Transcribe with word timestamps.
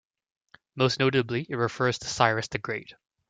Most 0.75 0.97
notably 0.97 1.45
it 1.47 1.55
refers 1.57 1.99
to 1.99 2.07
Cyrus 2.07 2.47
the 2.47 2.57
Great. 2.57 2.95